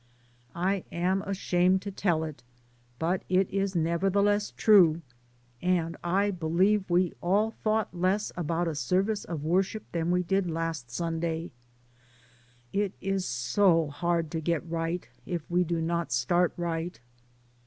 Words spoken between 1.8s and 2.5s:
to tell it,